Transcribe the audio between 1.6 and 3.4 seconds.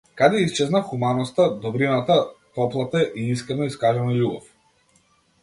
добрината, топлата и